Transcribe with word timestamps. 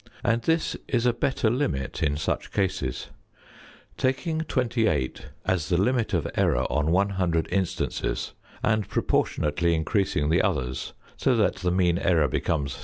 And 0.23 0.41
this 0.41 0.75
is 0.87 1.05
a 1.05 1.13
better 1.13 1.51
limit 1.51 2.01
in 2.01 2.17
such 2.17 2.51
cases. 2.51 3.09
Taking 3.97 4.39
28 4.41 5.27
as 5.45 5.69
the 5.69 5.77
limit 5.77 6.15
of 6.15 6.27
error 6.33 6.65
on 6.71 6.89
100 6.91 7.47
instances 7.51 8.33
and 8.63 8.89
proportionally 8.89 9.75
increasing 9.75 10.31
the 10.31 10.41
others 10.41 10.93
so 11.17 11.35
that 11.35 11.57
_the 11.57 11.71
mean 11.71 11.99
error 11.99 12.27
becomes 12.27 12.71
7. 12.71 12.79